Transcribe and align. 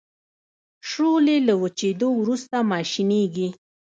شولې 0.89 1.37
له 1.47 1.53
وچیدو 1.63 2.09
وروسته 2.21 2.55
ماشینیږي. 2.71 3.49